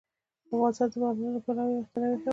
[0.53, 2.29] افغانستان د بارانونو له پلوه یو متنوع هېواد دی.